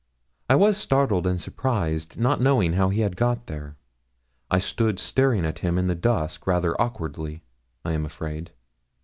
I 0.49 0.55
was 0.55 0.77
startled 0.77 1.27
and 1.27 1.39
surprised, 1.39 2.17
not 2.17 2.41
knowing 2.41 2.73
how 2.73 2.89
he 2.89 3.01
had 3.01 3.15
got 3.15 3.45
there. 3.45 3.77
I 4.49 4.57
stood 4.57 4.97
staring 4.97 5.45
at 5.45 5.59
him 5.59 5.77
in 5.77 5.85
the 5.85 5.93
dusk 5.93 6.47
rather 6.47 6.73
awkwardly, 6.81 7.43
I 7.85 7.91
am 7.91 8.03
afraid. 8.03 8.49